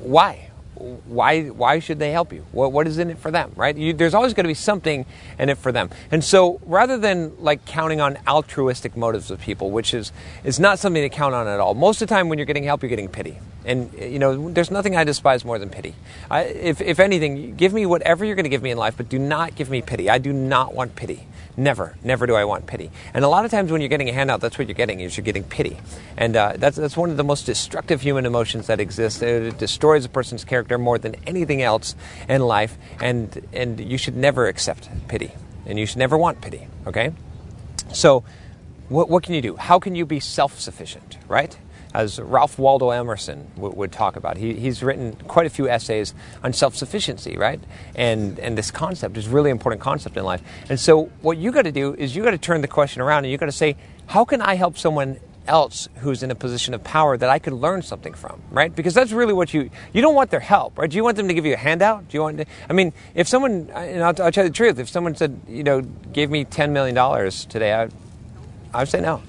[0.00, 0.47] why?
[0.78, 2.44] Why why should they help you?
[2.52, 3.76] What what is in it for them, right?
[3.76, 5.06] You, there's always going to be something
[5.38, 5.90] in it for them.
[6.10, 10.12] And so rather than like counting on altruistic motives of people, which is
[10.44, 11.74] is not something to count on at all.
[11.74, 13.38] Most of the time when you're getting help, you're getting pity.
[13.64, 15.94] And you know, there's nothing I despise more than pity.
[16.30, 19.08] I, if if anything, give me whatever you're going to give me in life, but
[19.08, 20.08] do not give me pity.
[20.08, 21.26] I do not want pity.
[21.58, 22.88] Never, never do I want pity.
[23.12, 25.16] And a lot of times when you're getting a handout, that's what you're getting is
[25.16, 25.76] you're getting pity,
[26.16, 29.20] and uh, that's that's one of the most destructive human emotions that exists.
[29.22, 31.96] It destroys a person's character more than anything else
[32.28, 35.32] in life, and and you should never accept pity,
[35.66, 36.68] and you should never want pity.
[36.86, 37.12] Okay,
[37.92, 38.22] so
[38.88, 39.56] what what can you do?
[39.56, 41.18] How can you be self-sufficient?
[41.26, 41.58] Right?
[41.94, 44.36] As Ralph Waldo Emerson w- would talk about.
[44.36, 47.60] He, he's written quite a few essays on self-sufficiency, right?
[47.94, 50.42] And and this concept is really important concept in life.
[50.68, 53.24] And so what you got to do is you got to turn the question around
[53.24, 56.74] and you got to say, how can I help someone else who's in a position
[56.74, 58.74] of power that I could learn something from, right?
[58.74, 60.90] Because that's really what you you don't want their help, right?
[60.90, 62.08] Do you want them to give you a handout?
[62.08, 62.36] Do you want?
[62.36, 65.40] To, I mean, if someone, and I'll, I'll tell you the truth, if someone said,
[65.48, 65.80] you know,
[66.12, 67.88] gave me ten million dollars today, I,
[68.74, 69.22] I'd say no.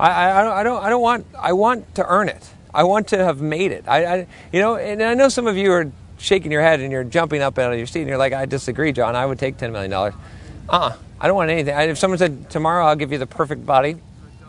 [0.00, 2.48] I, I, I, don't, I don't want, I want to earn it.
[2.72, 3.84] I want to have made it.
[3.86, 6.92] I, I, you know, and I know some of you are shaking your head and
[6.92, 9.16] you're jumping up out of your seat and you're like, I disagree, John.
[9.16, 9.92] I would take $10 million.
[9.92, 10.96] Uh-uh.
[11.20, 11.76] I don't want anything.
[11.78, 13.96] If someone said, tomorrow I'll give you the perfect body,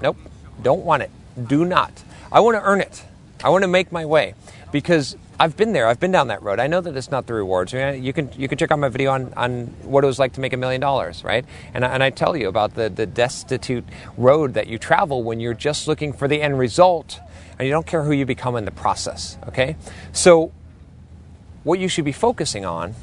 [0.02, 0.18] nope.
[0.62, 1.12] Don't want it.
[1.48, 1.92] Do not.
[2.32, 3.04] I want to earn it.
[3.44, 4.36] I want to make my way
[4.72, 5.88] because I've been there.
[5.88, 6.60] I've been down that road.
[6.60, 7.74] I know that it's not the rewards.
[7.74, 10.41] You can you can check out my video on, on what it was like to
[10.41, 11.46] make a million dollars, right?
[11.74, 13.86] And I, and I tell you about the the destitute
[14.17, 17.20] road that you travel when you're just looking for the end result
[17.58, 19.38] and you don't care who you become in the process.
[19.48, 19.76] Okay,
[20.12, 20.52] so
[21.63, 22.94] what you should be focusing on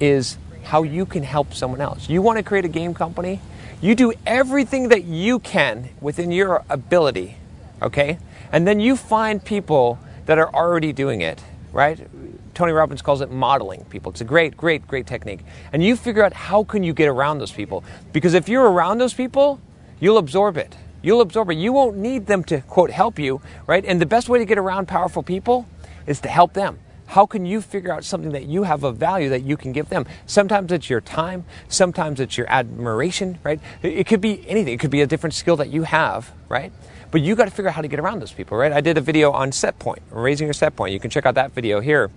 [0.00, 2.08] is how you can help someone else.
[2.08, 3.40] You want to create a game company?
[3.80, 7.36] You do everything that you can within your ability,
[7.80, 8.18] okay?
[8.50, 12.06] And then you find people that are already doing it right?
[12.54, 14.10] Tony Robbins calls it modeling people.
[14.10, 15.40] It's a great, great, great technique.
[15.72, 17.84] And you figure out how can you get around those people.
[18.12, 19.60] Because if you're around those people,
[20.00, 20.76] you'll absorb it.
[21.02, 21.58] You'll absorb it.
[21.58, 23.84] You won't need them to, quote, help you, right?
[23.84, 25.66] And the best way to get around powerful people
[26.06, 26.78] is to help them.
[27.06, 29.88] How can you figure out something that you have of value that you can give
[29.88, 30.04] them?
[30.26, 33.60] Sometimes it's your time, sometimes it's your admiration, right?
[33.82, 34.74] It could be anything.
[34.74, 36.70] It could be a different skill that you have, right?
[37.10, 38.72] But you got to figure out how to get around those people, right?
[38.72, 40.92] I did a video on set point, raising your set point.
[40.92, 42.10] You can check out that video here.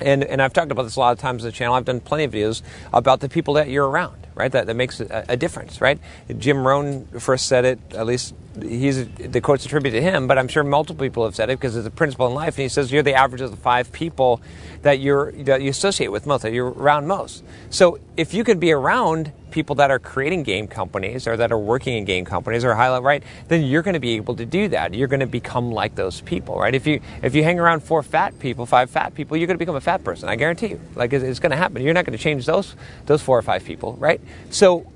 [0.00, 1.74] And, and I've talked about this a lot of times on the channel.
[1.74, 4.50] I've done plenty of videos about the people that you're around, right?
[4.50, 5.98] That, that makes a, a difference, right?
[6.38, 10.48] Jim Rohn first said it, at least he's the quote's attributed to him, but I'm
[10.48, 12.56] sure multiple people have said it because it's a principle in life.
[12.56, 14.40] And he says you're the average of the five people
[14.82, 17.44] that you're that you associate with most, that you're around most.
[17.70, 21.58] So if you could be around people that are creating game companies or that are
[21.58, 24.68] working in game companies or highlight right, then you're going to be able to do
[24.68, 24.94] that.
[24.94, 26.74] You're going to become like those people, right?
[26.74, 29.64] If you if you hang around four fat people, five fat people, you're going to
[29.64, 30.28] become a fat person.
[30.28, 30.80] I guarantee you.
[30.94, 31.82] Like it's, it's going to happen.
[31.82, 34.20] You're not going to change those those four or five people, right?
[34.50, 34.90] So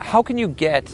[0.00, 0.92] how can you get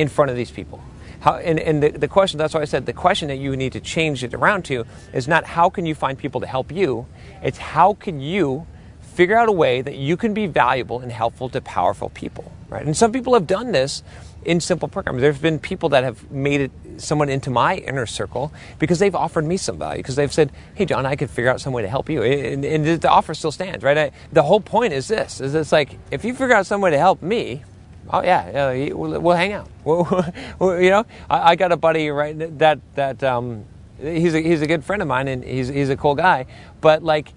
[0.00, 0.82] in front of these people?
[1.20, 3.72] How, and, and the, the question, that's why I said the question that you need
[3.74, 7.06] to change it around to is not how can you find people to help you,
[7.42, 8.66] it's how can you
[9.00, 12.86] figure out a way that you can be valuable and helpful to powerful people, right?
[12.86, 14.02] And some people have done this
[14.46, 15.20] in simple programs.
[15.20, 19.44] There's been people that have made it someone into my inner circle because they've offered
[19.44, 21.88] me some value because they've said, "Hey, John, I could figure out some way to
[21.88, 23.98] help you," and, and the offer still stands, right?
[23.98, 26.90] I, the whole point is this: is it's like if you figure out some way
[26.90, 27.62] to help me,
[28.12, 29.68] oh yeah, uh, we'll, we'll, hang out.
[29.84, 33.64] We'll, you know, I, I, got a buddy right that that um,
[33.98, 36.46] he's a, he's a good friend of mine and he's he's a cool guy,
[36.80, 37.32] but like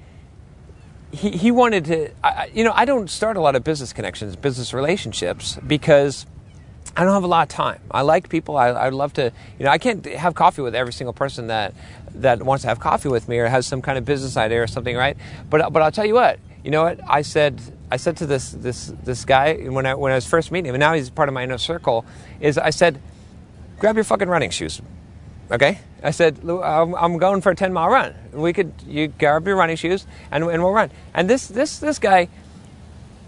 [1.13, 4.35] he, he wanted to, I, you know, I don't start a lot of business connections,
[4.35, 6.25] business relationships, because
[6.97, 7.81] I don't have a lot of time.
[7.91, 8.57] I like people.
[8.57, 11.73] I, I'd love to, you know, I can't have coffee with every single person that
[12.15, 14.67] that wants to have coffee with me or has some kind of business idea or
[14.67, 15.17] something, right?
[15.49, 16.99] But but I'll tell you what, you know what?
[17.07, 17.61] I said
[17.93, 20.73] I said to this this this guy when I when I was first meeting him,
[20.73, 22.05] and now he's part of my inner circle.
[22.39, 22.99] Is I said,
[23.77, 24.81] grab your fucking running shoes,
[25.51, 25.77] okay?
[26.01, 28.15] I said I'm, I'm going for a ten mile run.
[28.31, 30.89] We could you grab your running shoes and, and we'll run.
[31.13, 32.29] And this this this guy,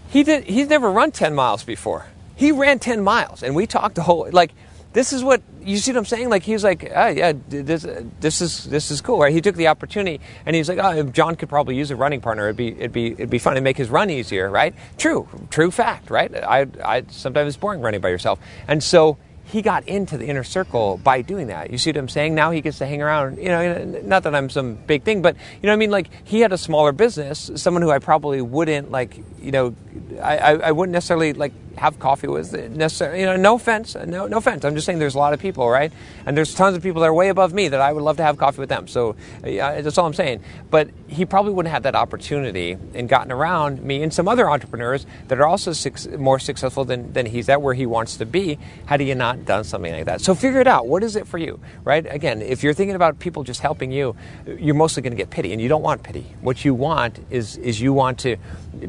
[0.08, 2.06] he did he's never run ten miles before.
[2.34, 4.50] He ran ten miles, and we talked the whole like
[4.96, 6.30] this is what you see what I'm saying?
[6.30, 7.86] Like he was like, oh yeah, this
[8.18, 9.30] this is this is cool, right?
[9.30, 12.44] He took the opportunity and he's like, oh, John could probably use a running partner,
[12.44, 14.74] it'd be it'd be it'd be fun to make his run easier, right?
[14.96, 16.34] True, true fact, right?
[16.34, 20.42] I I sometimes it's boring running by yourself, and so he got into the inner
[20.42, 21.70] circle by doing that.
[21.70, 22.34] You see what I'm saying?
[22.34, 23.36] Now he gets to hang around.
[23.36, 26.40] You know, not that I'm some big thing, but you know, I mean, like he
[26.40, 29.18] had a smaller business, someone who I probably wouldn't like.
[29.42, 29.76] You know,
[30.22, 33.20] I I, I wouldn't necessarily like have coffee with necessarily.
[33.20, 34.64] You know, no offense, no no offense.
[34.64, 35.92] I'm just saying there's a lot of people, right?
[36.24, 38.22] And there's tons of people that are way above me that I would love to
[38.22, 38.88] have coffee with them.
[38.88, 40.42] So that's all I'm saying.
[40.70, 45.06] But he probably wouldn't have that opportunity and gotten around me and some other entrepreneurs
[45.28, 45.72] that are also
[46.18, 48.58] more successful than than he's at where he wants to be.
[48.86, 50.86] Had he not done something like that, so figure it out.
[50.86, 52.06] What is it for you, right?
[52.12, 55.52] Again, if you're thinking about people just helping you, you're mostly going to get pity,
[55.52, 56.26] and you don't want pity.
[56.40, 58.36] What you want is is you want to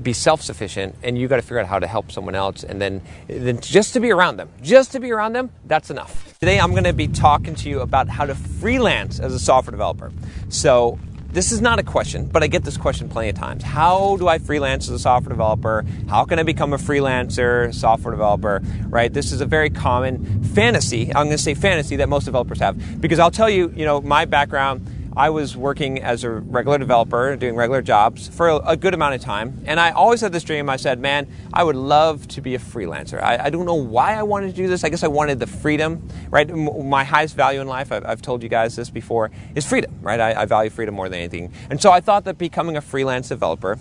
[0.02, 3.01] be self-sufficient, and you got to figure out how to help someone else, and then
[3.27, 6.37] then just to be around them, just to be around them, that's enough.
[6.39, 9.71] Today, I'm going to be talking to you about how to freelance as a software
[9.71, 10.11] developer.
[10.49, 10.99] So
[11.31, 13.63] this is not a question, but I get this question plenty of times.
[13.63, 15.85] How do I freelance as a software developer?
[16.09, 18.61] How can I become a freelancer, software developer?
[18.87, 19.13] Right?
[19.13, 21.07] This is a very common fantasy.
[21.07, 24.01] I'm going to say fantasy that most developers have because I'll tell you, you know,
[24.01, 24.87] my background
[25.17, 29.21] I was working as a regular developer, doing regular jobs for a, good amount of
[29.21, 29.63] time.
[29.65, 30.69] And I always had this dream.
[30.69, 33.19] I said, man, I would love to be a freelancer.
[33.19, 34.84] I, I don't know why I wanted to do this.
[34.84, 36.47] I guess I wanted the freedom, right?
[36.47, 39.91] M- my highest value in life, I've, I've, told you guys this before, is freedom,
[40.03, 40.19] right?
[40.19, 41.51] I, I value freedom more than anything.
[41.71, 43.80] And so I thought that becoming a freelance developer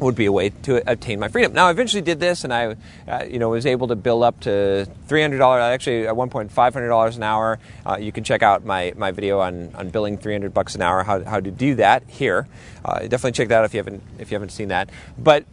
[0.00, 1.52] would be a way to obtain my freedom.
[1.52, 4.40] Now, I eventually did this, and I, uh, you know, was able to bill up
[4.40, 5.60] to three hundred dollars.
[5.60, 7.58] Actually, at one point, five hundred dollars an hour.
[7.86, 10.82] Uh, you can check out my, my video on, on billing three hundred bucks an
[10.82, 11.04] hour.
[11.04, 12.48] How, how to do that here?
[12.84, 14.88] Uh, definitely check that out if you haven't if you haven't seen that.
[15.18, 15.44] But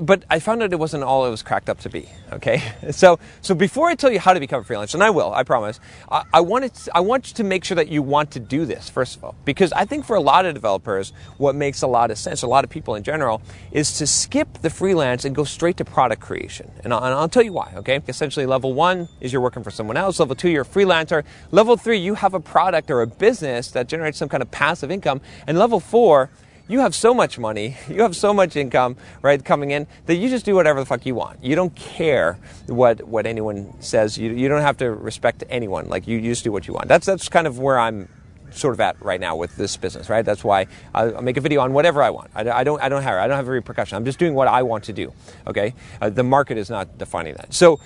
[0.00, 2.08] but I found out it wasn't all it was cracked up to be.
[2.32, 5.32] Okay, so so before I tell you how to become a freelancer, and I will,
[5.32, 8.30] I promise, I, I want to, I want you to make sure that you want
[8.32, 11.54] to do this first of all, because I think for a lot of developers, what
[11.54, 14.70] makes a lot of sense, a lot of people in general, is to skip the
[14.70, 17.72] freelance and go straight to product creation, and I'll, and I'll tell you why.
[17.76, 20.18] Okay, essentially, level one is you're working for someone else.
[20.18, 21.24] Level two, you're a freelancer.
[21.50, 24.90] Level three, you have a product or a business that generates some kind of passive
[24.90, 26.30] income, and level four
[26.70, 30.30] you have so much money, you have so much income, right, coming in that you
[30.30, 31.42] just do whatever the fuck you want.
[31.44, 34.16] You don't care what what anyone says.
[34.16, 35.88] You you don't have to respect anyone.
[35.88, 36.88] Like you, you just do what you want.
[36.88, 38.08] That's that's kind of where I'm
[38.52, 40.24] sort of at right now with this business, right?
[40.24, 42.30] That's why I, I make a video on whatever I want.
[42.34, 43.96] I, I, don't I don't have I don't have a repercussion.
[43.96, 45.12] I'm just doing what I want to do.
[45.46, 47.52] Okay, uh, the market is not defining that.
[47.52, 47.80] So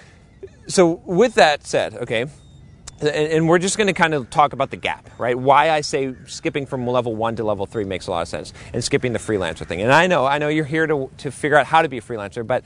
[0.69, 2.27] so with that said, okay
[3.01, 5.39] and we're just going to kind of talk about the gap, right?
[5.39, 8.53] Why I say skipping from level one to level three makes a lot of sense,
[8.73, 9.83] and skipping the freelancer thing.
[9.83, 12.03] And I know, I know you're here to, to figure out how to be a
[12.03, 12.65] freelancer, but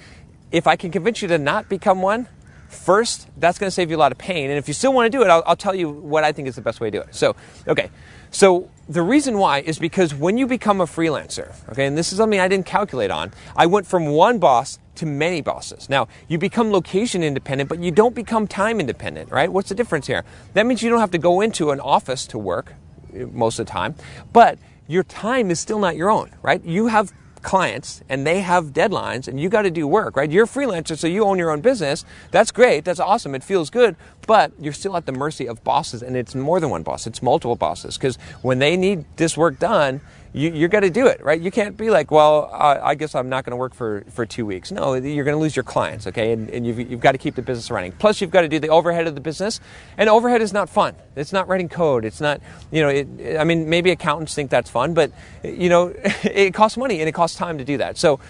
[0.51, 2.29] if I can convince you to not become one,
[2.69, 4.51] first, that's going to save you a lot of pain.
[4.51, 6.49] And if you still want to do it, I'll, I'll tell you what I think
[6.49, 7.15] is the best way to do it.
[7.15, 7.35] So,
[7.67, 7.91] okay,
[8.31, 12.19] so the reason why is because when you become a freelancer, okay, and this is
[12.19, 15.91] something I didn't calculate on, I went from one boss to many bosses.
[15.91, 19.53] Now, you become location independent, but you don't become time independent, right?
[19.53, 20.25] What's the difference here?
[20.55, 22.75] That means you don't have to go into an office to work
[23.15, 23.95] eh, most of the time,
[24.33, 26.65] but your time is still not your own, right?
[26.65, 27.13] You have
[27.49, 30.31] clients and they have deadlines and you got to do work, right?
[30.31, 32.05] You're a freelancer, so you own your own business.
[32.31, 32.85] That's great.
[32.85, 33.35] That's awesome.
[33.35, 36.69] It feels good, but you're still at the mercy of bosses and it's more than
[36.69, 37.07] one boss.
[37.07, 41.07] It's multiple bosses because when they need this work done, you, you're going to do
[41.07, 41.41] it, right?
[41.41, 44.27] You can't be like, well, uh, I guess I'm not going to work for, for
[44.27, 44.71] two weeks.
[44.71, 46.33] No, you're going to lose your clients, okay?
[46.33, 47.93] And, and you've, you've got to keep the business running.
[47.93, 49.61] Plus, you've got to do the overhead of the business.
[49.97, 50.95] And overhead is not fun.
[51.17, 52.05] It's not writing code.
[52.05, 55.13] It's not, you know, it, I mean, maybe accountants think that's fun, but,
[55.43, 57.97] you know, it costs money and it costs time to do that.
[57.97, 58.21] So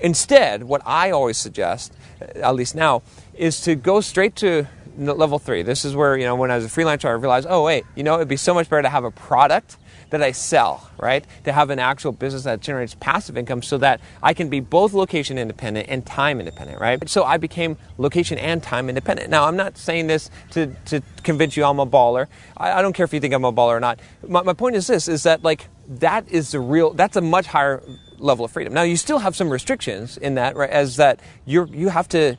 [0.00, 3.02] instead, what I always suggest, at least now,
[3.34, 4.66] is to go straight to
[4.96, 5.62] level three.
[5.62, 8.02] This is where, you know, when I was a freelancer, I realized, oh, wait, you
[8.02, 9.76] know, it'd be so much better to have a product
[10.10, 11.24] that I sell, right?
[11.44, 14.92] To have an actual business that generates passive income so that I can be both
[14.92, 17.08] location independent and time independent, right?
[17.08, 19.30] So I became location and time independent.
[19.30, 22.26] Now, I'm not saying this to, to convince you I'm a baller.
[22.56, 24.00] I, I don't care if you think I'm a baller or not.
[24.26, 27.46] My, my point is this, is that like, that is the real, that's a much
[27.46, 27.82] higher
[28.18, 28.72] level of freedom.
[28.74, 30.70] Now, you still have some restrictions in that, right?
[30.70, 32.36] As that you're, you have to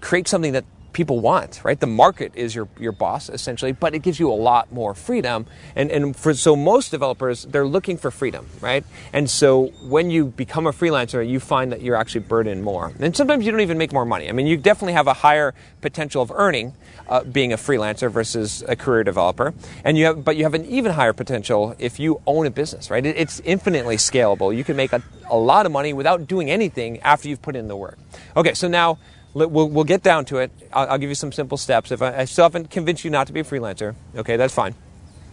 [0.00, 0.64] create something that
[0.96, 1.78] people want, right?
[1.78, 5.44] The market is your, your boss essentially, but it gives you a lot more freedom.
[5.74, 8.82] And, and for, so most developers, they're looking for freedom, right?
[9.12, 12.94] And so when you become a freelancer, you find that you're actually burdened more.
[12.98, 14.30] And sometimes you don't even make more money.
[14.30, 16.72] I mean, you definitely have a higher potential of earning
[17.08, 19.52] uh, being a freelancer versus a career developer.
[19.84, 22.90] And you have, but you have an even higher potential if you own a business,
[22.90, 23.04] right?
[23.04, 24.56] It, it's infinitely scalable.
[24.56, 27.68] You can make a, a lot of money without doing anything after you've put in
[27.68, 27.98] the work.
[28.34, 28.98] Okay, so now
[29.36, 30.50] we'll, we'll get down to it.
[30.72, 31.90] I'll, I'll give you some simple steps.
[31.92, 34.74] If I, I still haven't convinced you not to be a freelancer, okay, that's fine.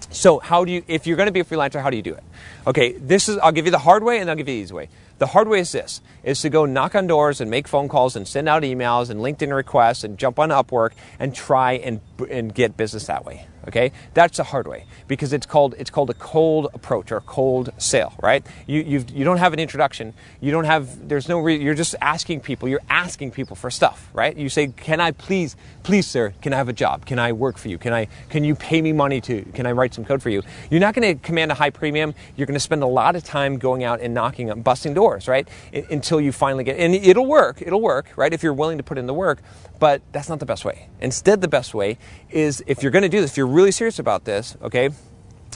[0.09, 2.13] So how do you, if you're going to be a freelancer, how do you do
[2.13, 2.23] it?
[2.67, 4.73] Okay, this is, I'll give you the hard way and I'll give you the easy
[4.73, 4.89] way.
[5.17, 8.15] The hard way is this, is to go knock on doors and make phone calls
[8.15, 12.53] and send out emails and LinkedIn requests and jump on Upwork and try and, and
[12.53, 13.47] get business that way.
[13.67, 17.21] Okay, that's the hard way because it's called it's called a cold approach or a
[17.21, 18.45] cold sale, right?
[18.67, 20.13] You you've, you don't have an introduction.
[20.41, 22.67] You don't have there's no re, you're just asking people.
[22.67, 24.35] You're asking people for stuff, right?
[24.35, 27.05] You say, "Can I please, please, sir, can I have a job?
[27.05, 27.77] Can I work for you?
[27.77, 29.43] Can I can you pay me money to?
[29.53, 32.13] Can I write some code for you?" You're not going to command a high premium.
[32.35, 35.47] You're going to spend a lot of time going out and knocking, busting doors, right?
[35.89, 37.61] Until you finally get and it'll work.
[37.61, 38.33] It'll work, right?
[38.33, 39.39] If you're willing to put in the work,
[39.79, 40.87] but that's not the best way.
[41.01, 41.97] Instead, the best way
[42.29, 44.89] is if you're going to do this, if you're really serious about this, okay,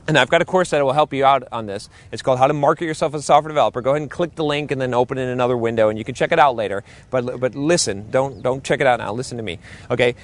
[0.07, 1.89] and I've got a course that will help you out on this.
[2.11, 3.81] It's called How to Market Yourself as a Software Developer.
[3.81, 6.15] Go ahead and click the link and then open in another window, and you can
[6.15, 6.83] check it out later.
[7.09, 9.11] But but listen, don't don't check it out now.
[9.11, 9.59] Listen to me,
[9.91, 10.15] okay?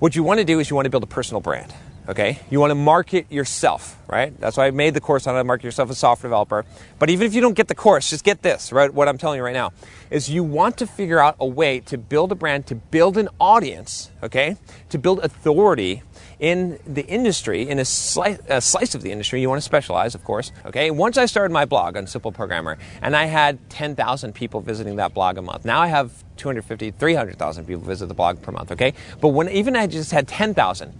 [0.00, 1.72] What you want to do is you want to build a personal brand.
[2.08, 4.36] Okay, you want to market yourself, right?
[4.40, 6.64] That's why I made the course on how to market yourself as a software developer.
[6.98, 8.92] But even if you don't get the course, just get this, right?
[8.92, 9.72] What I'm telling you right now
[10.10, 13.28] is you want to figure out a way to build a brand, to build an
[13.38, 14.56] audience, okay,
[14.88, 16.02] to build authority
[16.40, 20.14] in the industry, in a slice, a slice, of the industry, you want to specialize,
[20.14, 20.52] of course.
[20.64, 20.90] Okay.
[20.90, 25.12] Once I started my blog on Simple Programmer, and I had 10,000 people visiting that
[25.12, 25.66] blog a month.
[25.66, 28.72] Now I have 250, 300,000 people visit the blog per month.
[28.72, 28.94] Okay.
[29.20, 30.98] But when even I just had 10,000,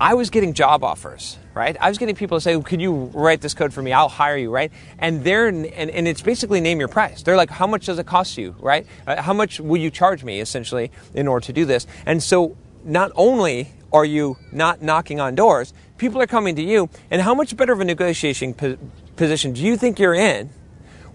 [0.00, 1.76] I was getting job offers, right?
[1.78, 3.92] I was getting people to say, "Could you write this code for me?
[3.92, 4.70] I'll hire you," right?
[5.00, 7.24] And they're and, and it's basically name your price.
[7.24, 8.86] They're like, "How much does it cost you?" Right?
[9.08, 11.88] Uh, how much will you charge me essentially in order to do this?
[12.06, 16.88] And so not only are you not knocking on doors, people are coming to you,
[17.10, 18.78] and how much better of a negotiation po-
[19.16, 20.50] position do you think you're in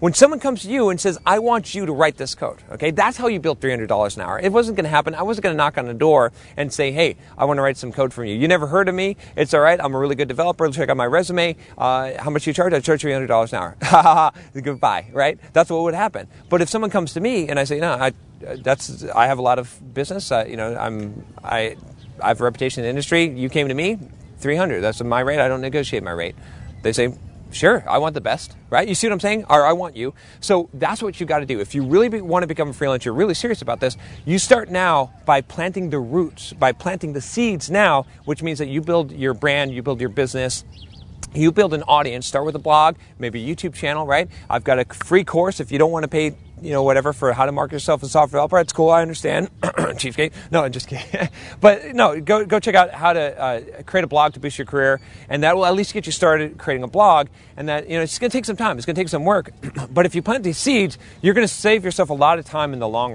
[0.04, 2.90] when someone comes to you and says, I want you to write this code, okay,
[2.90, 4.38] that's how you built $300 an hour.
[4.38, 5.14] It wasn't going to happen.
[5.14, 7.78] I wasn't going to knock on the door and say, hey, I want to write
[7.78, 8.34] some code for you.
[8.34, 9.16] You never heard of me.
[9.34, 9.80] It's all right.
[9.80, 10.68] I'm a really good developer.
[10.68, 11.56] Check out my resume.
[11.78, 12.74] Uh, how much you charge?
[12.74, 13.76] I charge $300 an hour.
[13.82, 14.60] Ha ha ha.
[14.60, 15.38] Goodbye, right?
[15.54, 16.26] That's what would happen.
[16.50, 19.42] But if someone comes to me and I say, no, I, that's, I have a
[19.42, 20.30] lot of business.
[20.30, 21.76] Uh, you know, I'm, I,
[22.24, 23.28] I have a reputation in the industry.
[23.28, 23.98] You came to me,
[24.38, 24.80] 300.
[24.80, 25.38] That's my rate.
[25.38, 26.34] I don't negotiate my rate.
[26.82, 27.14] They say,
[27.52, 28.88] Sure, I want the best, right?
[28.88, 29.44] You see what I'm saying?
[29.48, 30.12] Or I want you.
[30.40, 31.60] So that's what you got to do.
[31.60, 34.40] If you really be, want to become a freelancer, you're really serious about this, you
[34.40, 38.80] start now by planting the roots, by planting the seeds now, which means that you
[38.80, 40.64] build your brand, you build your business,
[41.34, 42.26] you build an audience.
[42.26, 44.28] Start with a blog maybe a youtube channel right?
[44.50, 45.60] I've got a free course.
[45.60, 48.08] If you don't want to pay you know whatever for how to market yourself as
[48.08, 49.50] a software developer that's cool i understand.
[49.62, 51.28] Cheapskate no i'm just kidding.
[51.60, 54.66] But no go, go check out how to uh, create a blog to boost your
[54.66, 57.96] career and that will at least get you started creating a blog and that you
[57.96, 59.50] know it's going to take some time it's going to take some work
[59.90, 62.72] but if you plant these seeds you're going to save yourself a lot of time
[62.72, 63.12] in the long run